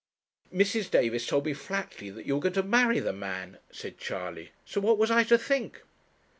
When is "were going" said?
2.33-2.53